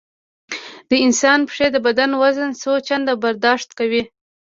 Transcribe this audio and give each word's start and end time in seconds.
د 0.89 0.91
انسان 1.05 1.39
پښې 1.47 1.67
د 1.71 1.77
بدن 1.85 2.11
وزن 2.21 2.49
څو 2.61 2.71
چنده 2.87 3.13
برداشت 3.23 3.69
کوي. 3.79 4.03